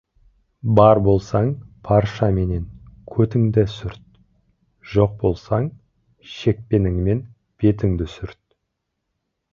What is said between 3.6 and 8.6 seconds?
сүрт, жоқ болсаң, шекпеніңмен бетіңді сүрт.